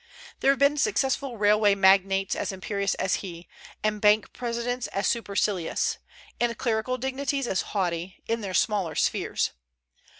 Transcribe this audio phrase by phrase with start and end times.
[0.39, 3.47] There have been successful railway magnates as imperious as he,
[3.83, 5.99] and bank presidents as supercilious,
[6.39, 9.51] and clerical dignitaries as haughty, in their smaller spheres.